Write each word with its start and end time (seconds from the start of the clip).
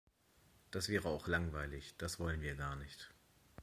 Das 0.71 0.89
wäre 0.89 1.09
auch 1.09 1.27
langweilig, 1.27 1.93
das 1.99 2.19
wollen 2.19 2.41
wir 2.41 2.55
gar 2.55 2.75
nicht. 2.75 3.11